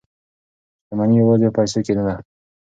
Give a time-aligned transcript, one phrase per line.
[0.83, 2.15] شتمني یوازې په پیسو کې نه ده.